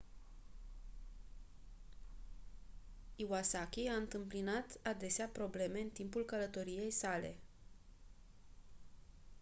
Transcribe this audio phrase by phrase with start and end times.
[3.17, 7.35] iwasaki a întâmpinat adesea probleme în timpul călătoriei sale